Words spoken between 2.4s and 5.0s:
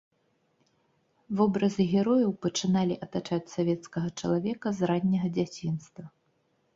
пачыналі атачаць савецкага чалавека з